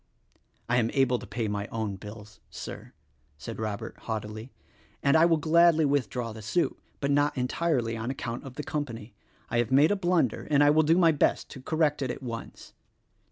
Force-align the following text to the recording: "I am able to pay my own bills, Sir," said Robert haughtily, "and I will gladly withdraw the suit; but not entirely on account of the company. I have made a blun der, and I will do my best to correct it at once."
"I 0.67 0.77
am 0.77 0.89
able 0.95 1.19
to 1.19 1.27
pay 1.27 1.47
my 1.47 1.67
own 1.67 1.95
bills, 1.95 2.39
Sir," 2.49 2.93
said 3.37 3.59
Robert 3.59 3.95
haughtily, 3.99 4.51
"and 5.03 5.15
I 5.15 5.25
will 5.27 5.37
gladly 5.37 5.85
withdraw 5.85 6.33
the 6.33 6.41
suit; 6.41 6.75
but 6.99 7.11
not 7.11 7.37
entirely 7.37 7.95
on 7.95 8.09
account 8.09 8.43
of 8.43 8.55
the 8.55 8.63
company. 8.63 9.13
I 9.51 9.59
have 9.59 9.71
made 9.71 9.91
a 9.91 9.95
blun 9.95 10.29
der, 10.29 10.47
and 10.49 10.63
I 10.63 10.71
will 10.71 10.81
do 10.81 10.97
my 10.97 11.11
best 11.11 11.51
to 11.51 11.61
correct 11.61 12.01
it 12.01 12.09
at 12.09 12.23
once." 12.23 12.73